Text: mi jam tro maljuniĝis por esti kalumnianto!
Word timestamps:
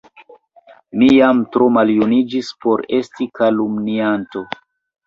mi 1.01 1.09
jam 1.17 1.43
tro 1.57 1.67
maljuniĝis 1.75 2.51
por 2.67 2.87
esti 3.03 3.31
kalumnianto! 3.43 4.49